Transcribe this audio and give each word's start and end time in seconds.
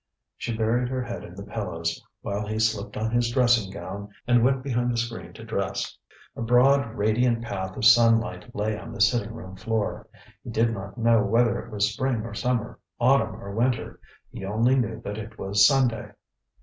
She 0.35 0.57
buried 0.57 0.89
her 0.89 1.03
head 1.03 1.23
in 1.23 1.35
the 1.35 1.43
pillows, 1.43 2.01
while 2.23 2.47
he 2.47 2.57
slipped 2.57 2.97
on 2.97 3.11
his 3.11 3.29
dressing 3.29 3.69
gown 3.71 4.09
and 4.25 4.43
went 4.43 4.63
behind 4.63 4.91
the 4.91 4.97
screen 4.97 5.31
to 5.33 5.43
dress. 5.43 5.95
A 6.35 6.41
broad 6.41 6.95
radiant 6.95 7.43
path 7.43 7.77
of 7.77 7.85
sunlight 7.85 8.55
lay 8.55 8.75
on 8.79 8.93
the 8.93 8.99
sitting 9.01 9.31
room 9.31 9.55
floor; 9.55 10.07
he 10.43 10.49
did 10.49 10.73
not 10.73 10.97
know 10.97 11.21
whether 11.23 11.59
it 11.59 11.69
was 11.69 11.93
spring 11.93 12.25
or 12.25 12.33
summer, 12.33 12.79
autumn 12.99 13.35
or 13.35 13.51
winter; 13.53 13.99
he 14.31 14.43
only 14.43 14.75
knew 14.75 14.99
that 15.01 15.19
it 15.19 15.37
was 15.37 15.67
Sunday! 15.67 16.09